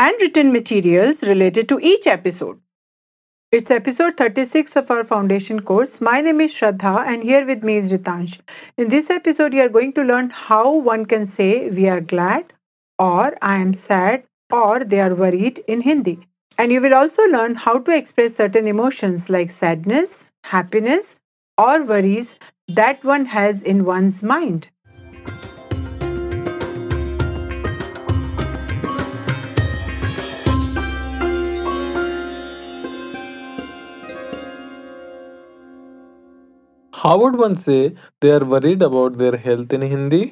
and 0.00 0.20
written 0.20 0.52
materials 0.52 1.22
related 1.22 1.68
to 1.68 1.80
each 1.80 2.06
episode. 2.06 2.60
It's 3.50 3.68
episode 3.68 4.16
36 4.16 4.76
of 4.76 4.92
our 4.92 5.02
foundation 5.02 5.58
course. 5.60 6.00
My 6.00 6.20
name 6.20 6.40
is 6.40 6.52
Shraddha 6.52 7.04
and 7.04 7.24
here 7.24 7.44
with 7.44 7.64
me 7.64 7.78
is 7.78 7.90
Ritansh. 7.90 8.38
In 8.76 8.90
this 8.90 9.10
episode, 9.10 9.52
you 9.52 9.62
are 9.62 9.68
going 9.68 9.92
to 9.94 10.04
learn 10.04 10.30
how 10.30 10.72
one 10.72 11.04
can 11.04 11.26
say 11.26 11.68
we 11.70 11.88
are 11.88 12.00
glad 12.00 12.52
or 12.96 13.36
I 13.42 13.56
am 13.56 13.74
sad 13.74 14.22
or 14.52 14.84
they 14.84 15.00
are 15.00 15.16
worried 15.16 15.64
in 15.66 15.80
Hindi. 15.80 16.20
And 16.56 16.70
you 16.70 16.80
will 16.80 16.94
also 16.94 17.24
learn 17.24 17.56
how 17.56 17.80
to 17.80 17.96
express 17.96 18.36
certain 18.36 18.68
emotions 18.68 19.28
like 19.28 19.50
sadness, 19.50 20.28
happiness, 20.44 21.16
or 21.56 21.82
worries 21.82 22.36
that 22.68 23.02
one 23.02 23.26
has 23.26 23.62
in 23.62 23.84
one's 23.84 24.22
mind. 24.22 24.68
How 37.00 37.16
would 37.18 37.36
one 37.38 37.54
say 37.54 37.94
they 38.20 38.32
are 38.32 38.44
worried 38.44 38.82
about 38.82 39.18
their 39.18 39.36
health 39.36 39.72
in 39.72 39.82
Hindi? 39.82 40.22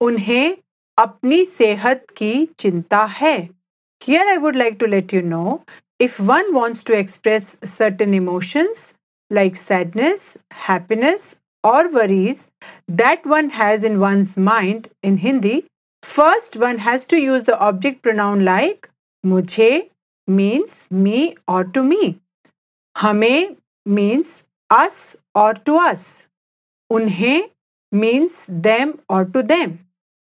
उन्हें 0.00 0.56
अपनी 0.98 1.44
सेहत 1.44 2.06
की 2.16 2.32
चिंता 2.58 3.04
है 3.18 3.36
Here 4.06 4.24
I 4.32 4.36
would 4.44 4.56
like 4.56 4.78
to 4.80 4.88
let 4.94 5.12
you 5.16 5.20
know 5.32 5.52
if 6.06 6.18
one 6.30 6.50
wants 6.56 6.82
to 6.88 6.96
express 6.98 7.56
certain 7.64 8.16
emotions 8.18 8.82
like 9.38 9.56
sadness, 9.56 10.36
happiness, 10.50 11.36
or 11.62 11.92
worries 11.98 12.46
that 13.02 13.30
one 13.34 13.50
has 13.60 13.84
in 13.84 14.00
one's 14.00 14.36
mind 14.50 14.90
in 15.02 15.18
Hindi, 15.26 15.54
first 16.02 16.56
one 16.56 16.78
has 16.88 17.06
to 17.14 17.22
use 17.28 17.44
the 17.44 17.58
object 17.68 18.02
pronoun 18.02 18.44
like 18.44 18.90
mujhe 19.26 19.70
means 20.26 20.86
me 20.90 21.36
or 21.46 21.62
to 21.78 21.88
me. 21.94 22.20
Hame 22.96 23.56
means 23.86 24.44
us 24.70 25.16
or 25.34 25.54
to 25.54 25.76
us. 25.76 26.26
Unhe 26.92 27.50
means 27.92 28.46
them 28.48 29.00
or 29.08 29.24
to 29.24 29.42
them. 29.42 29.86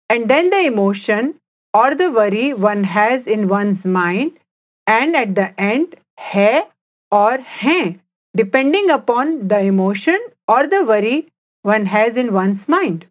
And 0.08 0.28
then 0.28 0.50
the 0.50 0.60
emotion 0.60 1.34
or 1.74 1.94
the 1.94 2.10
worry 2.10 2.52
one 2.52 2.84
has 2.84 3.26
in 3.26 3.48
one's 3.48 3.84
mind, 3.84 4.38
and 4.86 5.16
at 5.16 5.34
the 5.34 5.58
end, 5.58 5.94
hai 6.18 6.66
or 7.10 7.38
hain, 7.38 8.00
depending 8.36 8.90
upon 8.90 9.48
the 9.48 9.60
emotion 9.60 10.18
or 10.46 10.66
the 10.66 10.84
worry 10.84 11.28
one 11.62 11.86
has 11.86 12.16
in 12.16 12.32
one's 12.32 12.68
mind. 12.68 13.06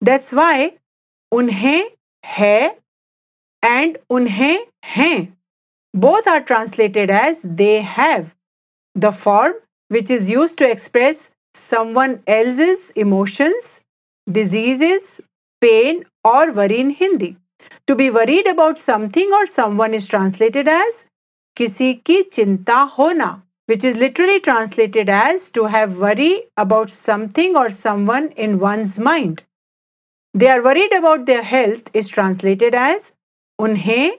That's 0.00 0.32
why 0.32 0.74
unhe 1.32 1.84
hai 2.24 2.76
and 3.62 3.98
unhe 4.10 4.58
hain 4.84 5.36
both 5.94 6.26
are 6.26 6.40
translated 6.40 7.10
as 7.10 7.42
they 7.42 7.82
have. 7.82 8.34
The 8.94 9.10
form 9.12 9.54
which 9.89 10.09
is 10.09 10.29
used 10.29 10.57
to 10.57 10.69
express 10.69 11.29
someone 11.53 12.21
else's 12.25 12.91
emotions, 12.95 13.81
diseases, 14.31 15.21
pain, 15.61 16.05
or 16.23 16.51
worry 16.51 16.79
in 16.79 16.89
Hindi. 16.91 17.37
To 17.87 17.95
be 17.95 18.09
worried 18.09 18.47
about 18.47 18.79
something 18.79 19.31
or 19.33 19.45
someone 19.45 19.93
is 19.93 20.07
translated 20.07 20.67
as 20.67 21.05
kisi 21.57 22.03
ki 22.03 22.23
chinta 22.31 22.89
hona, 22.89 23.41
which 23.67 23.83
is 23.83 23.97
literally 23.97 24.39
translated 24.39 25.09
as 25.09 25.49
to 25.51 25.65
have 25.65 25.97
worry 25.97 26.43
about 26.57 26.91
something 26.91 27.55
or 27.55 27.69
someone 27.71 28.29
in 28.31 28.59
one's 28.59 28.97
mind. 28.99 29.43
They 30.33 30.47
are 30.47 30.63
worried 30.63 30.93
about 30.93 31.25
their 31.25 31.43
health 31.43 31.89
is 31.93 32.07
translated 32.07 32.73
as 32.73 33.11
उन्हें 33.61 34.17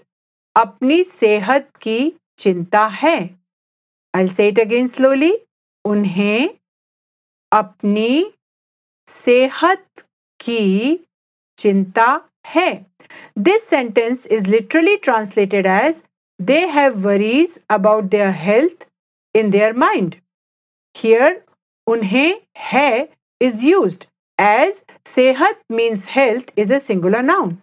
अपनी 0.56 1.02
सेहत 1.04 1.70
की 1.82 1.98
चिंता 2.38 2.86
है 3.02 3.18
I'll 4.16 4.28
say 4.28 4.48
it 4.48 4.58
again 4.58 4.86
slowly. 4.88 5.32
उन्हें 5.89 6.49
अपनी 7.51 8.33
सेहत 9.07 9.85
की 10.39 10.99
चिंता 11.57 12.09
है। 12.47 12.71
This 13.37 13.67
sentence 13.69 14.25
is 14.27 14.47
literally 14.47 14.95
translated 14.97 15.65
as 15.67 16.01
they 16.39 16.59
have 16.75 16.99
worries 17.07 17.59
about 17.69 18.03
their 18.11 18.29
health 18.37 18.87
in 19.35 19.49
their 19.51 19.73
mind 19.77 20.15
here 20.95 21.41
उन्हें 21.87 22.41
है 22.71 22.91
इज़ 23.41 23.65
यूज़ 23.65 23.97
एज 24.39 24.81
सेहत 25.15 25.61
means 25.71 26.05
health 26.09 26.51
is 26.57 26.73
a 26.73 26.79
singular 26.79 27.21
noun 27.23 27.57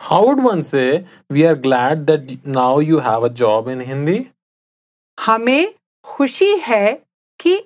how 0.00 0.26
would 0.26 0.40
one 0.40 0.62
say 0.62 0.84
we 1.32 1.42
are 1.42 1.54
glad 1.66 1.98
that 2.10 2.46
now 2.46 2.80
you 2.80 2.98
have 3.08 3.28
a 3.28 3.32
job 3.42 3.68
in 3.68 3.80
Hindi 3.80 4.24
हमें 5.18 5.74
खुशी 6.04 6.54
है 6.62 6.92
कि 7.40 7.56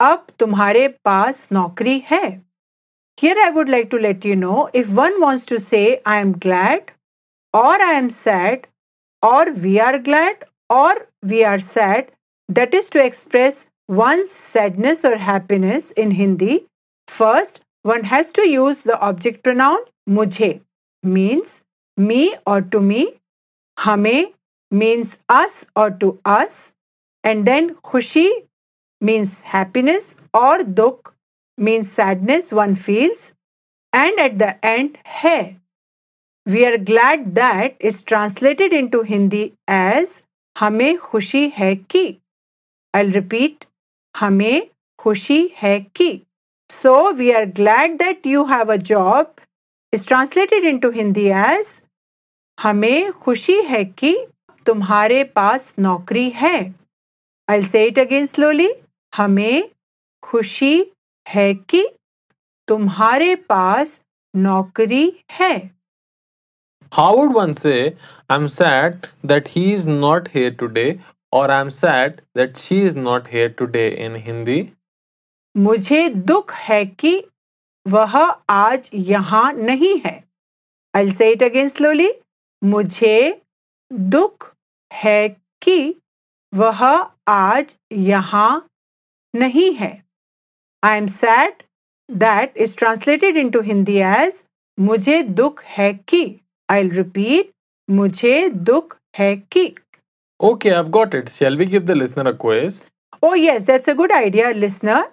अब 0.00 0.26
तुम्हारे 0.38 0.86
पास 1.04 1.46
नौकरी 1.52 1.98
है। 2.06 2.26
Here 3.18 3.38
I 3.42 3.50
would 3.50 3.68
like 3.68 3.88
to 3.90 3.98
let 3.98 4.26
you 4.26 4.34
know 4.34 4.68
if 4.74 4.88
one 4.90 5.20
wants 5.20 5.46
to 5.46 5.58
say 5.58 5.80
I 6.06 6.20
am 6.20 6.32
glad 6.44 6.90
और 7.54 7.82
आई 7.82 7.96
एम 7.96 8.08
सैड 8.08 8.66
और 9.22 9.50
वी 9.64 9.76
आर 9.78 9.98
ग्लैड 9.98 10.44
और 10.70 11.06
we 11.24 11.42
are 11.42 11.60
sad 11.60 12.10
that 12.48 12.74
is 12.74 12.90
to 12.92 13.00
express 13.00 13.66
one 13.90 14.24
sadness 14.30 15.04
और 15.04 15.18
happiness 15.20 15.92
in 15.98 16.12
Hindi 16.12 16.60
first 17.08 17.62
one 17.84 18.04
has 18.04 18.32
to 18.34 18.42
use 18.42 18.88
the 18.88 19.00
object 19.08 19.42
pronoun 19.42 19.84
मुझे 20.08 20.58
means 21.04 21.60
me 21.98 22.26
और 22.46 22.62
to 22.62 22.80
me 22.80 23.08
हमें 23.76 24.32
means 24.72 25.18
us 25.30 25.64
और 25.76 25.90
to 25.94 26.18
us 26.26 26.70
and 27.24 27.46
then 27.46 27.74
khushi 27.90 28.28
means 29.00 29.40
happiness 29.40 30.14
or 30.34 30.62
dukh 30.62 31.12
means 31.58 31.90
sadness 31.92 32.52
one 32.52 32.74
feels 32.74 33.32
and 33.92 34.20
at 34.20 34.38
the 34.38 34.52
end 34.64 34.96
hai 35.04 35.56
we 36.46 36.64
are 36.64 36.78
glad 36.78 37.34
that 37.34 37.76
is 37.90 38.02
translated 38.02 38.72
into 38.72 39.02
hindi 39.02 39.42
as 39.66 40.22
hame 40.56 40.88
khushi 41.10 41.44
hai 41.58 41.74
ki 41.94 42.06
i'll 42.94 43.14
repeat 43.18 43.68
hame 44.14 44.50
khushi 45.04 45.38
hai 45.60 45.76
ki 46.00 46.10
so 46.70 47.12
we 47.12 47.34
are 47.34 47.46
glad 47.60 47.98
that 47.98 48.26
you 48.32 48.46
have 48.46 48.68
a 48.68 48.78
job 48.78 49.46
is 49.92 50.04
translated 50.06 50.64
into 50.64 50.90
hindi 50.98 51.30
as 51.44 51.80
हमें 52.58 53.12
खुशी 53.12 53.60
है 53.62 53.84
कि 53.84 54.16
तुम्हारे 54.66 55.24
पास 55.24 55.72
नौकरी 55.78 56.28
है 56.30 56.74
I 57.50 57.62
say 57.62 57.84
it 57.86 57.98
again 57.98 58.26
slowly 58.26 58.70
हमें 59.16 59.70
खुशी 60.22 60.86
है 61.28 61.54
कि 61.54 61.88
तुम्हारे 62.68 63.34
पास 63.34 64.00
नौकरी 64.36 65.24
है। 65.32 65.70
How would 66.92 67.32
one 67.32 67.52
say 67.52 67.74
I 68.30 68.38
am 68.38 68.46
sad 68.46 69.06
that 69.26 69.48
he 69.48 69.72
is 69.74 69.88
not 69.88 70.28
here 70.34 70.54
today 70.54 71.00
और 71.32 71.50
I 71.50 71.60
am 71.60 71.68
sad 71.68 72.20
that 72.36 72.56
she 72.56 72.80
is 72.82 72.98
not 72.98 73.28
here 73.28 73.48
today 73.48 73.88
in 73.88 74.16
Hindi 74.16 74.72
मुझे 75.56 76.08
दुख 76.08 76.52
है 76.52 76.84
कि 76.86 77.24
वह 77.88 78.16
आज 78.50 78.90
यहाँ 78.94 79.52
नहीं 79.52 80.00
है। 80.06 80.24
I 80.96 81.12
say 81.12 81.30
it 81.32 81.42
again 81.42 81.68
slowly 81.68 82.10
मुझे 82.64 83.42
दुख 83.92 84.54
है 84.92 85.28
कि 85.62 85.94
वह 86.54 87.10
आज 87.30 87.74
यहाँ 87.92 88.68
नहीं 89.34 89.72
है। 89.74 89.90
I 90.82 90.96
am 90.98 91.06
sad 91.06 91.62
that 92.08 92.56
is 92.56 92.76
translated 92.78 93.36
into 93.50 93.60
Hindi 93.62 93.96
as 93.98 94.40
मुझे 94.78 95.22
दुख 95.22 95.62
है 95.76 95.92
कि। 96.08 96.24
आई 96.68 96.88
रिपीट 96.88 97.50
मुझे 97.88 98.48
दुख 98.48 98.96
है 99.18 99.34
कि। 99.52 99.64
Okay 100.40 100.70
I 100.70 100.90
got 100.90 101.14
it 101.14 101.28
shall 101.28 101.56
we 101.58 101.66
give 101.66 101.82
the 101.82 101.90
listener 101.90 102.26
a 102.26 102.32
quiz 102.42 102.82
oh 103.22 103.34
yes 103.34 103.62
that's 103.62 103.88
a 103.88 103.94
good 103.94 104.12
idea 104.12 104.50
listener 104.50 105.08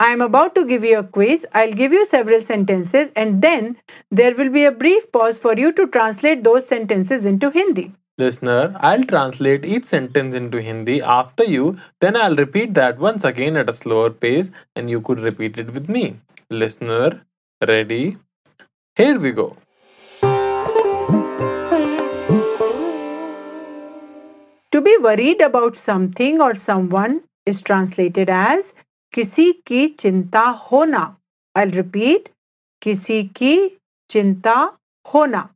I 0.00 0.12
am 0.12 0.24
about 0.24 0.54
to 0.54 0.64
give 0.64 0.84
you 0.84 0.98
a 0.98 1.06
quiz 1.14 1.46
I 1.54 1.66
will 1.66 1.76
give 1.76 1.94
you 1.94 2.04
several 2.04 2.40
sentences 2.42 3.12
and 3.16 3.40
then 3.42 3.74
there 4.12 4.34
will 4.34 4.48
be 4.48 4.64
a 4.64 4.70
brief 4.78 5.08
pause 5.12 5.40
for 5.40 5.60
you 5.60 5.70
to 5.70 5.84
translate 5.94 6.42
those 6.42 6.68
sentences 6.68 7.26
into 7.26 7.48
Hindi 7.56 7.90
Listener, 8.17 8.75
I'll 8.79 9.03
translate 9.03 9.65
each 9.65 9.85
sentence 9.85 10.35
into 10.35 10.61
Hindi 10.61 11.01
after 11.01 11.43
you, 11.43 11.77
then 12.01 12.15
I'll 12.15 12.35
repeat 12.35 12.73
that 12.75 12.99
once 12.99 13.23
again 13.23 13.57
at 13.57 13.69
a 13.69 13.73
slower 13.73 14.09
pace 14.11 14.51
and 14.75 14.89
you 14.89 15.01
could 15.01 15.19
repeat 15.19 15.57
it 15.57 15.73
with 15.73 15.89
me. 15.89 16.19
Listener, 16.49 17.21
ready? 17.67 18.17
Here 18.95 19.17
we 19.17 19.31
go. 19.31 19.55
To 24.71 24.81
be 24.81 24.97
worried 24.97 25.41
about 25.41 25.75
something 25.75 26.41
or 26.41 26.55
someone 26.55 27.21
is 27.45 27.61
translated 27.61 28.29
as 28.29 28.73
किसी 29.13 29.51
की 29.67 29.87
चिंता 29.99 30.41
होना 30.71 31.03
I'll 31.55 31.71
repeat 31.71 32.29
किसी 32.81 33.23
की 33.35 33.55
चिंता 34.09 34.55
होना 35.13 35.47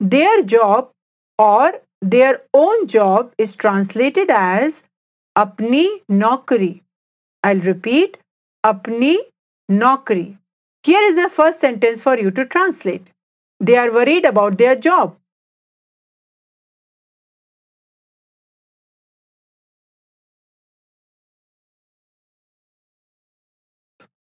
Their 0.00 0.42
job 0.42 0.90
or 1.38 1.72
their 2.01 2.41
own 2.55 2.85
job 2.87 3.31
is 3.39 3.57
translated 3.59 4.29
as 4.31 4.81
अपनी 5.35 5.85
नौकरी। 6.11 6.73
आई 7.43 7.59
रिपीट 7.59 8.17
अपनी 8.63 9.17
नौकरी। 9.69 10.27
Here 10.85 11.03
is 11.03 11.19
the 11.19 11.27
first 11.31 11.61
sentence 11.61 12.01
for 12.01 12.19
you 12.23 12.29
to 12.31 12.43
translate 12.55 13.09
they 13.61 13.75
are 13.75 13.89
worried 13.91 14.25
about 14.25 14.53
their 14.57 14.77
job 14.79 15.17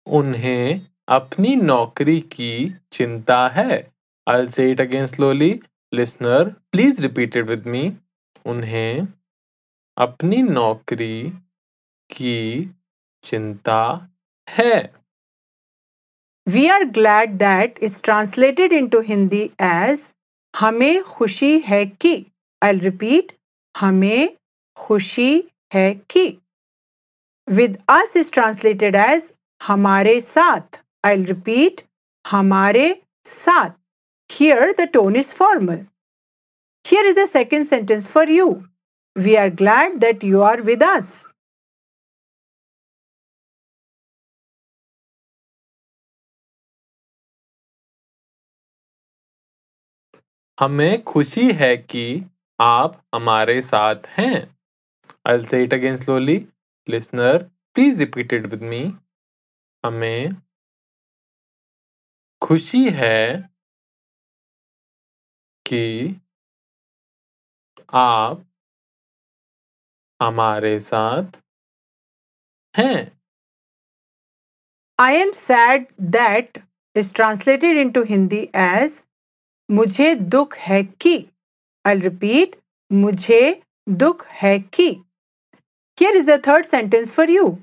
उन्हें 0.06 0.87
अपनी 1.14 1.55
नौकरी 1.56 2.20
की 2.32 2.50
चिंता 2.93 3.46
है। 3.55 3.72
I 4.26 4.46
say 4.49 4.70
it 4.70 4.81
again 4.81 5.06
slowly 5.06 5.50
Please 5.93 7.03
repeat 7.03 7.37
it 7.37 7.47
with 7.47 7.67
me. 7.67 7.97
उन्हें 8.47 9.06
अपनी 9.97 10.43
नौकरी 10.43 11.33
की 12.11 12.37
चिंता 13.25 14.09
है 14.49 14.75
We 16.47 16.69
are 16.71 16.85
glad 16.97 17.38
that 17.38 17.79
is 17.83 18.00
translated 18.00 18.73
into 18.73 19.00
Hindi 19.06 19.43
as 19.69 20.05
हमें 20.55 21.03
खुशी 21.05 21.59
है 21.59 21.85
कि 21.87 22.15
I'll 22.62 22.81
repeat 22.81 23.32
हमें 23.75 24.37
खुशी 24.77 25.32
है 25.73 25.94
कि 26.11 26.27
With 27.49 27.77
us 27.89 28.15
is 28.17 28.31
translated 28.31 28.94
as 29.06 29.32
हमारे 29.61 30.21
साथ 30.21 30.79
I'll 31.06 31.27
repeat 31.32 31.82
हमारे 32.25 32.87
साथ 33.25 33.71
Here 34.28 34.75
the 34.75 34.87
tone 34.87 35.17
is 35.17 35.32
formal. 35.32 35.87
Here 36.84 37.05
is 37.05 37.14
the 37.14 37.26
second 37.26 37.67
sentence 37.67 38.08
for 38.08 38.25
you. 38.28 38.69
We 39.17 39.37
are 39.37 39.50
glad 39.50 40.00
that 40.00 40.23
you 40.23 40.43
are 40.43 40.62
with 40.62 40.82
us. 40.82 41.26
हमें 50.61 51.02
खुशी 51.05 51.52
है 51.52 51.76
कि 51.76 52.05
आप 52.61 53.02
हमारे 53.14 53.61
साथ 53.62 54.06
हैं 54.19 54.56
I'll 55.29 55.44
say 55.44 55.64
it 55.64 55.72
again 55.72 55.99
slowly. 55.99 56.46
Listener, 56.88 57.50
repeat 57.76 58.32
it 58.32 58.50
with 58.50 58.62
me. 58.62 58.81
हमें 59.84 60.37
खुशी 62.43 62.88
है 62.90 63.56
कि 65.67 66.17
आप 67.95 68.45
हमारे 70.21 70.79
साथ 70.81 71.39
हैं। 72.75 73.13
I 74.99 75.15
am 75.15 75.33
sad 75.33 75.87
that 76.13 76.59
is 76.97 77.13
translated 77.15 77.79
into 77.91 78.03
Hindi 78.05 78.43
as 78.57 79.01
मुझे 79.69 80.15
दुख 80.15 80.57
है 80.59 80.83
कि। 81.01 81.17
आई 81.85 82.01
रिपीट 82.01 82.57
मुझे 82.91 83.41
दुख 83.89 84.27
है 84.43 84.59
कि। 84.59 84.89
Here 85.99 86.17
is 86.17 86.27
the 86.31 86.43
third 86.47 86.67
sentence 86.67 87.13
for 87.13 87.31
you 87.31 87.57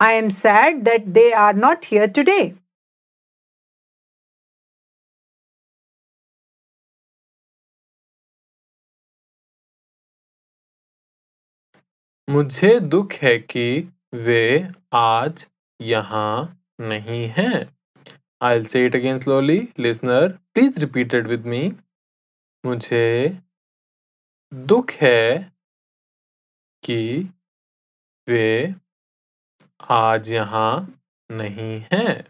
I 0.00 0.14
am 0.14 0.28
sad 0.30 0.82
that 0.84 1.04
they 1.14 1.30
are 1.38 1.54
not 1.56 1.86
here 1.86 2.10
today 2.10 2.40
मुझे 12.34 12.68
दुख 12.80 13.12
है 13.22 13.36
कि 13.38 13.64
वे 14.14 14.68
आज 14.94 15.46
यहाँ 15.80 16.30
नहीं 16.80 17.26
हैं 17.36 17.60
I'll 18.46 18.64
say 18.72 18.80
it 18.86 18.96
again 18.98 19.20
slowly. 19.20 19.56
Listener, 19.84 20.40
please 20.54 20.80
repeat 20.84 21.14
it 21.18 21.28
with 21.32 21.46
me. 21.52 21.60
मुझे 22.66 23.38
दुख 24.52 24.92
है 25.02 25.52
कि 26.82 26.98
वे 28.28 28.74
आज 30.00 30.30
यहाँ 30.32 30.74
नहीं 31.30 31.80
हैं 31.92 32.24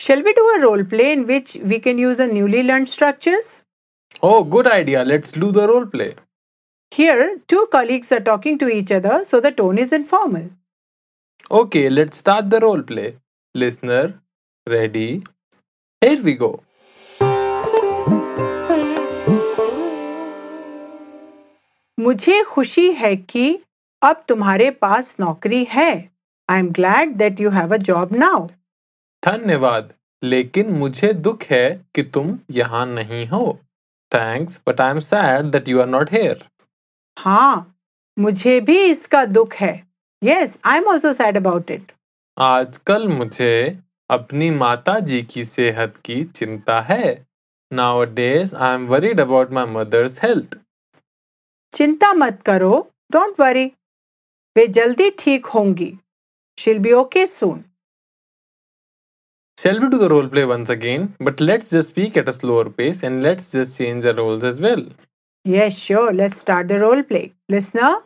Shall 0.00 0.28
we 0.28 0.38
do 0.42 0.50
a 0.56 0.60
role 0.66 0.90
play 0.94 1.12
in 1.12 1.26
which 1.26 1.56
we 1.72 1.84
can 1.88 2.06
use 2.08 2.16
the 2.16 2.32
newly 2.34 2.62
learned 2.62 2.88
structures? 2.88 3.56
Oh, 4.22 4.44
good 4.56 4.76
idea. 4.82 5.04
Let's 5.04 5.40
do 5.44 5.52
the 5.52 5.68
role 5.68 5.86
play. 5.86 6.14
Here, 6.94 7.38
two 7.48 7.66
colleagues 7.72 8.12
are 8.12 8.20
talking 8.20 8.56
to 8.58 8.68
each 8.68 8.92
other, 8.92 9.24
so 9.24 9.40
the 9.40 9.50
tone 9.50 9.78
is 9.78 9.92
informal. 9.92 10.50
Okay, 11.50 11.90
let's 11.90 12.18
start 12.18 12.50
the 12.50 12.60
role 12.60 12.82
play. 12.82 13.16
Listener, 13.54 14.20
ready? 14.66 15.24
Here 16.02 16.22
we 16.22 16.34
go. 16.34 16.50
मुझे 21.98 22.42
खुशी 22.44 22.90
है 22.92 23.14
कि 23.16 23.46
अब 24.02 24.24
तुम्हारे 24.28 24.70
पास 24.84 25.14
नौकरी 25.20 25.62
है 25.70 25.90
I 26.48 26.58
am 26.58 26.70
glad 26.72 27.16
that 27.16 27.40
you 27.40 27.50
have 27.50 27.74
a 27.74 27.76
job 27.90 28.14
now 28.16 28.46
धन्यवाद 29.22 29.92
लेकिन 30.22 30.72
मुझे 30.78 31.12
दुख 31.28 31.42
है 31.50 31.68
कि 31.94 32.02
तुम 32.14 32.38
यहाँ 32.62 32.86
नहीं 32.86 33.26
हो 33.28 33.46
thanks 34.12 34.60
but 34.68 34.80
I 34.80 34.90
am 34.90 34.98
sad 35.12 35.50
that 35.52 35.68
you 35.68 35.80
are 35.80 35.86
not 35.88 36.12
here 36.12 36.44
हाँ 37.16 37.74
मुझे 38.18 38.60
भी 38.60 38.78
इसका 38.84 39.24
दुख 39.26 39.54
है। 39.54 39.72
Yes 40.22 40.58
I 40.64 40.78
am 40.78 40.84
also 40.88 41.12
sad 41.12 41.36
about 41.36 41.70
it 41.70 41.92
आजकल 42.36 43.06
मुझे 43.08 43.78
अपनी 44.10 44.50
माता 44.50 44.98
जी 45.10 45.22
की 45.32 45.44
सेहत 45.44 45.96
की 46.04 46.22
चिंता 46.24 46.80
है। 46.80 47.26
Nowadays 48.14 48.54
I 48.56 48.74
am 48.74 48.86
worried 48.88 49.20
about 49.20 49.52
my 49.52 49.66
mother's 49.74 50.22
health 50.22 50.58
चिंता 51.74 52.12
मत 52.14 52.42
करो 52.46 52.80
डोंट 53.12 53.40
वरी 53.40 53.66
वे 54.56 54.66
जल्दी 54.78 55.10
ठीक 55.18 55.46
होंगी। 55.54 55.92
She'll 56.58 56.78
be 56.78 56.92
okay 56.92 57.26
soon 57.26 57.64
Shall 59.58 59.80
we 59.80 59.88
do 59.88 59.98
the 59.98 60.06
role 60.10 60.28
play 60.30 60.42
once 60.50 60.70
again? 60.72 61.02
But 61.26 61.40
let's 61.40 61.68
just 61.74 61.90
speak 61.92 62.16
at 62.20 62.28
a 62.30 62.32
slower 62.32 62.70
pace 62.78 63.02
and 63.08 63.22
let's 63.26 63.52
just 63.52 63.76
change 63.80 64.06
the 64.06 64.14
roles 64.14 64.46
as 64.48 64.56
well. 64.64 64.82
Yes, 65.44 65.76
sure. 65.76 66.10
Let's 66.10 66.38
start 66.38 66.68
the 66.68 66.80
role 66.80 67.02
play. 67.02 67.34
Listener, 67.50 67.96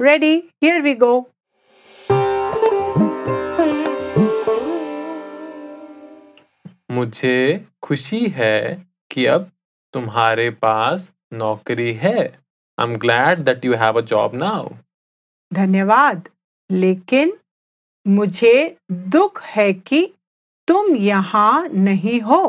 ready? 0.00 0.50
Here 0.60 0.80
we 0.80 0.94
go. 0.94 1.26
मुझे 6.90 7.66
खुशी 7.82 8.26
है 8.36 8.84
कि 9.10 9.24
अब 9.26 9.50
तुम्हारे 9.94 10.48
पास 10.62 11.10
नौकरी 11.32 11.92
है 11.94 12.18
I 12.18 12.84
am 12.84 12.94
glad 12.96 13.38
that 13.40 13.64
you 13.64 13.74
have 13.82 13.98
a 13.98 14.04
job 14.12 14.34
now 14.34 14.68
धन्यवाद 15.52 16.28
लेकिन 16.70 17.36
मुझे 18.06 18.54
दुख 19.16 19.42
है 19.56 19.72
कि 19.72 20.06
तुम 20.68 20.94
यहाँ 20.96 21.68
नहीं 21.68 22.20
हो 22.22 22.40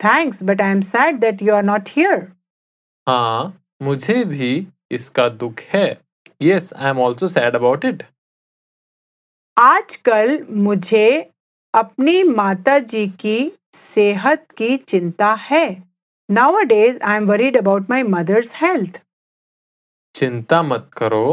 thanks 0.00 0.42
but 0.42 0.60
I 0.62 0.70
am 0.70 0.80
sad 0.90 1.20
that 1.20 1.42
you 1.42 1.54
are 1.54 1.62
not 1.64 1.88
here 1.96 2.26
हाँ 3.06 3.57
मुझे 3.82 4.24
भी 4.24 4.66
इसका 4.90 5.28
दुख 5.28 5.60
है। 5.72 5.86
Yes 6.42 6.72
I 6.72 6.90
am 6.90 6.98
also 7.00 7.28
sad 7.28 7.56
about 7.56 7.84
it 7.84 8.02
आजकल 9.56 10.46
मुझे 10.66 11.08
अपनी 11.74 12.22
माता 12.22 12.78
जी 12.92 13.06
की 13.20 13.38
सेहत 13.74 14.46
की 14.58 14.76
चिंता 14.76 15.32
है। 15.40 15.66
Nowadays 16.64 16.98
I 17.02 17.16
am 17.16 17.26
worried 17.28 17.56
about 17.56 17.90
my 17.90 18.02
mother's 18.02 18.52
health 18.54 19.00
चिंता 20.14 20.62
मत 20.62 20.90
करो। 20.96 21.24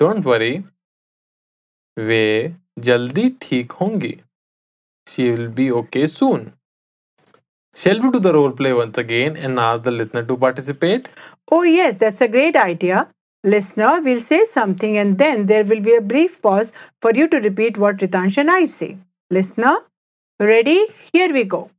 डोंट 0.00 0.24
वरी 0.26 0.52
वे 1.96 2.54
जल्दी 2.78 3.28
ठीक 3.42 3.72
होंगी। 3.72 4.16
She 5.06 5.30
will 5.30 5.48
be 5.48 5.70
okay 5.70 6.06
soon 6.06 6.50
Shall 7.76 8.00
we 8.02 8.08
do 8.14 8.18
the 8.24 8.32
role 8.34 8.52
play 8.58 8.70
once 8.72 8.98
again 9.00 9.36
and 9.36 9.60
ask 9.60 9.82
the 9.82 9.92
listener 9.92 10.20
to 10.26 10.34
participate? 10.42 11.08
Oh, 11.52 11.62
yes, 11.62 11.98
that's 11.98 12.20
a 12.20 12.28
great 12.28 12.56
idea. 12.56 13.08
Listener 13.44 14.00
will 14.00 14.20
say 14.20 14.44
something 14.46 14.96
and 14.96 15.18
then 15.18 15.46
there 15.46 15.64
will 15.64 15.80
be 15.80 15.94
a 15.94 16.00
brief 16.00 16.40
pause 16.40 16.72
for 17.02 17.12
you 17.14 17.28
to 17.28 17.38
repeat 17.38 17.76
what 17.76 17.98
Ritansh 17.98 18.38
and 18.38 18.50
I 18.50 18.64
say. 18.66 18.96
Listener, 19.30 19.76
ready? 20.40 20.86
Here 21.12 21.32
we 21.32 21.44
go. 21.44 21.70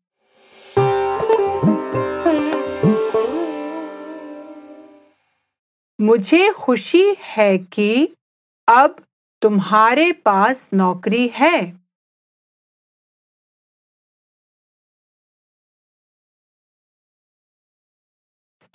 मुझे 6.02 6.50
खुशी 6.58 7.04
है 7.20 7.58
कि 7.58 8.16
अब 8.70 8.96
तुम्हारे 9.42 10.12
पास 10.26 10.68
नौकरी 10.74 11.28
है 11.36 11.62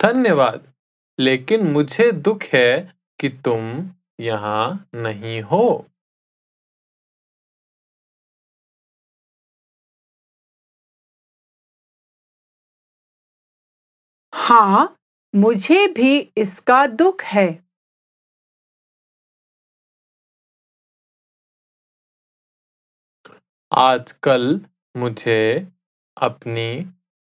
धन्यवाद 0.03 0.70
लेकिन 1.21 1.67
मुझे 1.71 2.11
दुख 2.21 2.43
है 2.53 2.69
कि 3.19 3.29
तुम 3.45 3.61
यहाँ 4.21 4.87
नहीं 4.95 5.41
हो। 5.43 5.63
हाँ 14.33 14.95
मुझे 15.33 15.87
भी 15.87 16.17
इसका 16.37 16.85
दुख 16.87 17.21
है। 17.23 17.47
आजकल 23.71 24.59
मुझे 24.95 25.39
अपनी 26.17 26.69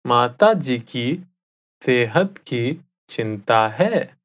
माता 0.05 0.53
जी 0.65 0.77
की 0.89 1.05
सेहत 1.81 2.37
की 2.47 2.63
चिंता 3.09 3.67
है? 3.67 4.19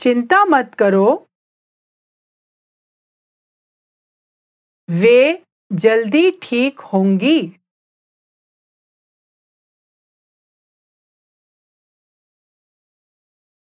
चिंता 0.00 0.44
मत 0.44 0.74
करो। 0.78 1.06
वे 5.02 5.44
जल्दी 5.72 6.30
ठीक 6.42 6.80
होंगी। 6.80 7.38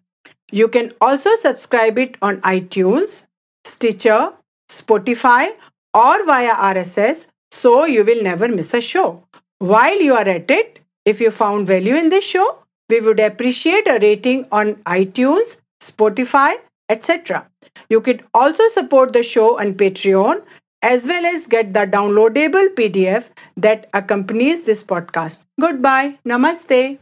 You 0.52 0.68
can 0.68 0.92
also 1.00 1.30
subscribe 1.40 1.98
it 1.98 2.18
on 2.20 2.42
iTunes, 2.42 3.24
Stitcher, 3.64 4.34
Spotify, 4.70 5.48
or 5.94 6.26
via 6.26 6.54
RSS 6.54 7.24
so 7.50 7.86
you 7.86 8.04
will 8.04 8.22
never 8.22 8.48
miss 8.48 8.74
a 8.74 8.82
show. 8.82 9.24
While 9.60 9.98
you 9.98 10.12
are 10.12 10.28
at 10.28 10.50
it, 10.50 10.80
if 11.06 11.22
you 11.22 11.30
found 11.30 11.66
value 11.66 11.94
in 11.94 12.10
this 12.10 12.24
show, 12.24 12.58
we 12.88 13.00
would 13.00 13.20
appreciate 13.20 13.86
a 13.88 13.98
rating 14.00 14.46
on 14.52 14.74
iTunes, 14.84 15.58
Spotify, 15.80 16.54
etc. 16.88 17.46
You 17.88 18.00
can 18.00 18.22
also 18.34 18.62
support 18.68 19.12
the 19.12 19.22
show 19.22 19.58
on 19.60 19.74
Patreon 19.74 20.42
as 20.82 21.04
well 21.04 21.26
as 21.26 21.46
get 21.46 21.72
the 21.72 21.86
downloadable 21.86 22.68
PDF 22.74 23.30
that 23.56 23.88
accompanies 23.94 24.64
this 24.64 24.82
podcast. 24.84 25.42
Goodbye. 25.60 26.18
Namaste. 26.24 26.98